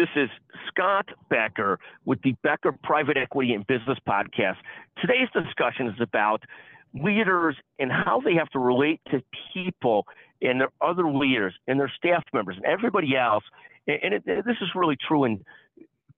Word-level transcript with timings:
This 0.00 0.08
is 0.16 0.30
Scott 0.68 1.10
Becker 1.28 1.78
with 2.06 2.22
the 2.22 2.34
Becker 2.42 2.72
Private 2.82 3.18
Equity 3.18 3.52
and 3.52 3.66
Business 3.66 3.98
Podcast. 4.08 4.56
Today's 4.98 5.28
discussion 5.34 5.88
is 5.88 6.00
about 6.00 6.42
leaders 6.94 7.54
and 7.78 7.92
how 7.92 8.22
they 8.24 8.32
have 8.32 8.48
to 8.52 8.58
relate 8.58 9.02
to 9.10 9.22
people 9.52 10.06
and 10.40 10.58
their 10.58 10.70
other 10.80 11.12
leaders 11.12 11.52
and 11.68 11.78
their 11.78 11.92
staff 11.94 12.24
members 12.32 12.56
and 12.56 12.64
everybody 12.64 13.14
else. 13.14 13.44
And 13.86 14.14
it, 14.14 14.24
this 14.24 14.56
is 14.62 14.68
really 14.74 14.96
true 15.06 15.24
in 15.24 15.44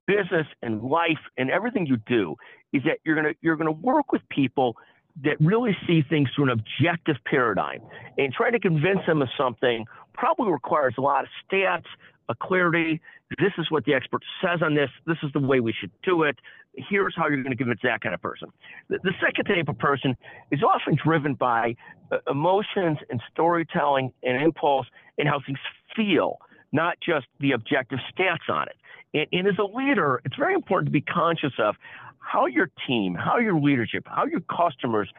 business 0.06 0.46
and 0.62 0.80
life 0.84 1.18
and 1.36 1.50
everything 1.50 1.84
you 1.84 1.96
do 2.06 2.36
is 2.72 2.84
that 2.84 2.98
you're 3.02 3.20
going 3.20 3.34
to 3.34 3.38
you're 3.42 3.56
to 3.56 3.72
work 3.72 4.12
with 4.12 4.22
people 4.28 4.76
that 5.24 5.40
really 5.40 5.76
see 5.88 6.02
things 6.08 6.28
through 6.36 6.44
an 6.44 6.50
objective 6.50 7.16
paradigm 7.26 7.80
and 8.16 8.32
trying 8.32 8.52
to 8.52 8.60
convince 8.60 9.00
them 9.08 9.22
of 9.22 9.28
something 9.36 9.86
probably 10.14 10.52
requires 10.52 10.94
a 10.98 11.00
lot 11.00 11.24
of 11.24 11.30
stats 11.50 11.84
a 12.28 12.34
clarity. 12.34 13.00
This 13.38 13.52
is 13.58 13.70
what 13.70 13.84
the 13.84 13.94
expert 13.94 14.22
says 14.42 14.60
on 14.62 14.74
this. 14.74 14.90
This 15.06 15.16
is 15.22 15.30
the 15.32 15.40
way 15.40 15.60
we 15.60 15.72
should 15.78 15.90
do 16.02 16.22
it. 16.22 16.36
Here's 16.74 17.14
how 17.16 17.28
you're 17.28 17.42
going 17.42 17.56
to 17.56 17.56
convince 17.56 17.80
that 17.82 18.00
kind 18.00 18.14
of 18.14 18.22
person. 18.22 18.48
The, 18.88 18.98
the 19.02 19.12
second 19.24 19.44
type 19.44 19.68
of 19.68 19.78
person 19.78 20.16
is 20.50 20.60
often 20.62 20.96
driven 21.02 21.34
by 21.34 21.76
uh, 22.10 22.18
emotions 22.30 22.98
and 23.10 23.20
storytelling 23.32 24.12
and 24.22 24.42
impulse 24.42 24.86
and 25.18 25.28
how 25.28 25.40
things 25.44 25.58
feel, 25.94 26.38
not 26.72 26.96
just 27.04 27.26
the 27.40 27.52
objective 27.52 27.98
stats 28.14 28.48
on 28.48 28.68
it. 28.68 28.76
And, 29.14 29.26
and 29.32 29.48
as 29.48 29.58
a 29.58 29.64
leader, 29.64 30.22
it's 30.24 30.36
very 30.36 30.54
important 30.54 30.86
to 30.86 30.92
be 30.92 31.02
conscious 31.02 31.52
of 31.58 31.76
how 32.22 32.46
your 32.46 32.70
team, 32.86 33.14
how 33.14 33.38
your 33.38 33.58
leadership, 33.58 34.04
how 34.06 34.24
your 34.26 34.40
customers 34.40 35.10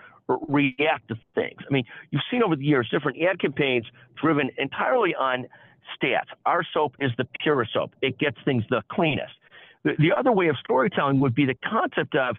react 0.48 1.10
to 1.10 1.16
things. 1.36 1.60
I 1.70 1.74
mean, 1.74 1.84
you've 2.12 2.22
seen 2.32 2.44
over 2.44 2.56
the 2.56 2.64
years 2.64 2.88
different 2.90 3.18
ad 3.22 3.40
campaigns 3.40 3.86
driven 4.22 4.50
entirely 4.58 5.14
on 5.16 5.46
stats. 5.96 6.32
Our 6.46 6.64
soap 6.74 6.96
is 7.00 7.12
the 7.18 7.28
purest 7.42 7.74
soap. 7.74 7.94
It 8.02 8.18
gets 8.18 8.38
things 8.46 8.64
the 8.70 8.82
cleanest. 8.90 9.34
The, 9.84 9.94
the 10.00 10.14
other 10.18 10.32
way 10.32 10.48
of 10.48 10.56
storytelling 10.64 11.20
would 11.20 11.36
be 11.36 11.46
the 11.46 11.56
concept 11.56 12.16
of, 12.16 12.38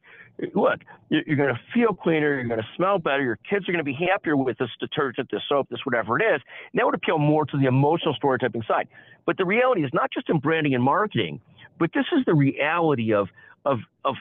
look, 0.54 0.80
you're 1.10 1.36
going 1.36 1.54
to 1.54 1.60
feel 1.74 1.92
cleaner, 1.92 2.34
you're 2.34 2.44
going 2.44 2.60
to 2.60 2.68
smell 2.74 2.98
better, 2.98 3.22
your 3.22 3.38
kids 3.48 3.68
are 3.68 3.72
going 3.72 3.84
to 3.84 3.90
be 3.92 3.92
happier 3.92 4.34
with 4.36 4.56
this 4.56 4.70
detergent, 4.80 5.30
this 5.30 5.42
soap, 5.46 5.68
this 5.70 5.80
whatever 5.84 6.18
it 6.18 6.24
is. 6.24 6.40
And 6.72 6.80
that 6.80 6.86
would 6.86 6.94
appeal 6.94 7.18
more 7.18 7.44
to 7.44 7.56
the 7.58 7.66
emotional 7.66 8.14
storytelling 8.14 8.62
side. 8.66 8.88
But 9.26 9.36
the 9.36 9.44
reality 9.44 9.84
is 9.84 9.90
not 9.92 10.10
just 10.10 10.30
in 10.30 10.38
branding 10.38 10.74
and 10.74 10.82
marketing, 10.82 11.40
but 11.78 11.90
this 11.92 12.06
is 12.16 12.24
the 12.24 12.34
reality 12.34 13.12
of 13.12 13.28
of 13.64 13.78
of 14.04 14.16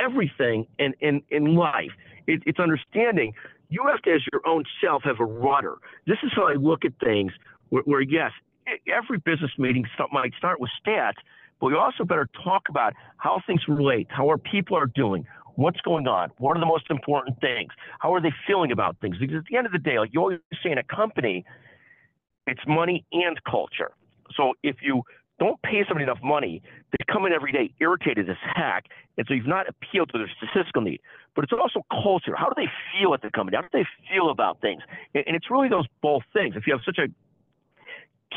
everything 0.00 0.66
in 0.78 0.94
in, 1.00 1.22
in 1.30 1.54
life. 1.54 1.90
It, 2.26 2.42
it's 2.46 2.60
understanding 2.60 3.32
you 3.72 3.82
have 3.90 4.02
to, 4.02 4.12
as 4.12 4.20
your 4.30 4.46
own 4.46 4.64
self, 4.84 5.02
have 5.04 5.18
a 5.18 5.24
rudder. 5.24 5.76
This 6.06 6.18
is 6.22 6.30
how 6.34 6.46
I 6.46 6.54
look 6.54 6.84
at 6.84 6.92
things. 7.02 7.32
Where, 7.70 7.82
where 7.84 8.00
yes, 8.02 8.30
every 8.86 9.18
business 9.18 9.50
meeting 9.58 9.86
might 10.12 10.32
start 10.36 10.60
with 10.60 10.70
stats, 10.84 11.14
but 11.58 11.68
we 11.68 11.74
also 11.74 12.04
better 12.04 12.28
talk 12.44 12.64
about 12.68 12.92
how 13.16 13.40
things 13.46 13.62
relate, 13.66 14.08
how 14.10 14.28
our 14.28 14.36
people 14.36 14.76
are 14.76 14.86
doing, 14.86 15.26
what's 15.54 15.80
going 15.80 16.06
on, 16.06 16.30
what 16.38 16.56
are 16.56 16.60
the 16.60 16.66
most 16.66 16.90
important 16.90 17.40
things, 17.40 17.72
how 17.98 18.12
are 18.14 18.20
they 18.20 18.32
feeling 18.46 18.72
about 18.72 18.96
things. 19.00 19.16
Because 19.18 19.36
at 19.36 19.44
the 19.50 19.56
end 19.56 19.66
of 19.66 19.72
the 19.72 19.78
day, 19.78 19.98
like 19.98 20.10
you 20.12 20.20
always 20.20 20.38
say 20.62 20.70
in 20.70 20.78
a 20.78 20.82
company, 20.84 21.44
it's 22.46 22.60
money 22.66 23.06
and 23.12 23.42
culture. 23.44 23.92
So 24.36 24.52
if 24.62 24.76
you 24.82 25.02
don't 25.42 25.60
pay 25.62 25.82
somebody 25.88 26.04
enough 26.04 26.22
money, 26.22 26.62
they 26.92 27.04
come 27.12 27.26
in 27.26 27.32
every 27.32 27.50
day 27.50 27.74
irritated 27.80 28.30
as 28.30 28.36
heck, 28.54 28.84
and 29.18 29.26
so 29.26 29.34
you've 29.34 29.46
not 29.46 29.66
appealed 29.68 30.08
to 30.12 30.18
their 30.18 30.30
statistical 30.36 30.82
need. 30.82 31.00
But 31.34 31.42
it's 31.42 31.52
also 31.52 31.84
culture. 31.90 32.36
How 32.36 32.48
do 32.48 32.54
they 32.56 32.70
feel 32.92 33.12
at 33.12 33.22
the 33.22 33.30
company? 33.30 33.56
How 33.56 33.62
do 33.62 33.68
they 33.72 33.86
feel 34.08 34.30
about 34.30 34.60
things? 34.60 34.82
And 35.14 35.34
it's 35.34 35.50
really 35.50 35.68
those 35.68 35.86
both 36.00 36.22
things. 36.32 36.54
If 36.56 36.68
you 36.68 36.72
have 36.74 36.82
such 36.86 36.98
a 36.98 37.08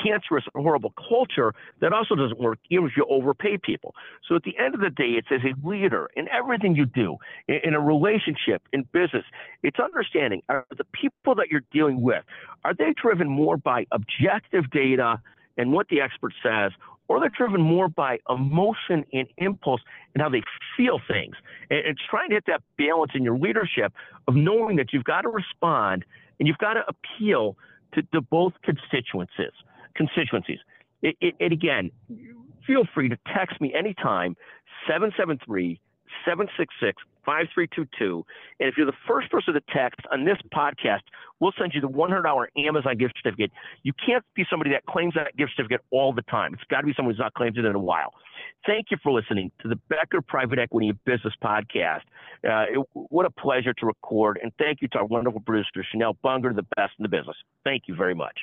cancerous, 0.03 0.43
horrible 0.55 0.93
culture 1.07 1.53
that 1.79 1.93
also 1.93 2.15
doesn't 2.15 2.39
work 2.39 2.57
even 2.69 2.87
if 2.87 2.97
you 2.97 3.05
overpay 3.07 3.59
people. 3.59 3.93
So 4.27 4.35
at 4.35 4.43
the 4.43 4.57
end 4.57 4.73
of 4.73 4.81
the 4.81 4.89
day, 4.89 5.11
it's 5.11 5.27
as 5.31 5.41
a 5.45 5.67
leader 5.67 6.09
in 6.15 6.27
everything 6.29 6.75
you 6.75 6.85
do, 6.85 7.17
in, 7.47 7.59
in 7.63 7.73
a 7.75 7.79
relationship, 7.79 8.63
in 8.73 8.83
business, 8.91 9.23
it's 9.63 9.79
understanding 9.79 10.41
are 10.49 10.65
the 10.75 10.83
people 10.85 11.35
that 11.35 11.47
you're 11.49 11.63
dealing 11.71 12.01
with, 12.01 12.23
are 12.65 12.73
they 12.73 12.94
driven 12.99 13.29
more 13.29 13.57
by 13.57 13.85
objective 13.91 14.69
data 14.71 15.21
and 15.57 15.71
what 15.71 15.88
the 15.89 16.01
expert 16.01 16.33
says, 16.44 16.71
or 17.07 17.19
they're 17.19 17.29
driven 17.29 17.61
more 17.61 17.88
by 17.88 18.17
emotion 18.29 19.05
and 19.13 19.27
impulse 19.38 19.81
and 20.13 20.21
how 20.21 20.29
they 20.29 20.41
feel 20.75 20.99
things. 21.07 21.35
And 21.69 21.79
it's 21.85 22.01
trying 22.09 22.29
to 22.29 22.35
hit 22.35 22.45
that 22.47 22.61
balance 22.77 23.11
in 23.16 23.23
your 23.23 23.38
leadership 23.38 23.93
of 24.27 24.35
knowing 24.35 24.77
that 24.77 24.93
you've 24.93 25.03
got 25.03 25.21
to 25.21 25.29
respond 25.29 26.05
and 26.39 26.47
you've 26.47 26.57
got 26.57 26.73
to 26.73 26.83
appeal 26.88 27.57
to, 27.94 28.01
to 28.13 28.21
both 28.21 28.53
constituencies 28.63 29.53
constituencies. 29.95 30.59
It, 31.01 31.15
it, 31.21 31.35
it 31.39 31.51
again, 31.51 31.89
feel 32.67 32.83
free 32.94 33.09
to 33.09 33.17
text 33.33 33.59
me 33.61 33.73
anytime, 33.73 34.35
773 34.88 35.79
766 36.23 37.01
5322. 37.25 38.25
And 38.59 38.69
if 38.69 38.77
you're 38.77 38.85
the 38.85 38.93
first 39.07 39.29
person 39.31 39.55
to 39.55 39.61
text 39.73 39.99
on 40.11 40.23
this 40.25 40.37
podcast, 40.53 41.01
we'll 41.39 41.53
send 41.57 41.73
you 41.73 41.81
the 41.81 41.89
$100 41.89 42.45
Amazon 42.57 42.97
gift 42.97 43.15
certificate. 43.21 43.51
You 43.83 43.93
can't 43.93 44.23
be 44.35 44.45
somebody 44.49 44.69
that 44.71 44.85
claims 44.85 45.15
that 45.15 45.35
gift 45.35 45.51
certificate 45.55 45.81
all 45.91 46.13
the 46.13 46.21
time. 46.23 46.53
It's 46.53 46.63
got 46.69 46.81
to 46.81 46.87
be 46.87 46.93
someone 46.95 47.13
who's 47.13 47.19
not 47.19 47.33
claimed 47.33 47.57
it 47.57 47.65
in 47.65 47.75
a 47.75 47.79
while. 47.79 48.13
Thank 48.65 48.87
you 48.91 48.97
for 49.01 49.11
listening 49.11 49.51
to 49.61 49.67
the 49.67 49.75
Becker 49.89 50.21
Private 50.21 50.59
Equity 50.59 50.91
Business 51.05 51.33
Podcast. 51.43 52.01
Uh, 52.47 52.79
it, 52.79 52.87
what 52.93 53.25
a 53.25 53.31
pleasure 53.31 53.73
to 53.73 53.85
record. 53.85 54.39
And 54.41 54.51
thank 54.59 54.81
you 54.81 54.87
to 54.89 54.99
our 54.99 55.05
wonderful 55.05 55.41
producer, 55.41 55.83
Chanel 55.91 56.15
Bunger, 56.23 56.53
the 56.53 56.65
best 56.75 56.93
in 56.99 57.03
the 57.03 57.09
business. 57.09 57.35
Thank 57.63 57.83
you 57.87 57.95
very 57.95 58.15
much. 58.15 58.37